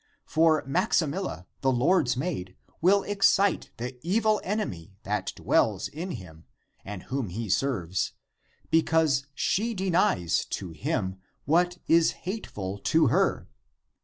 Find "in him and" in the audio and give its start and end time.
5.89-7.03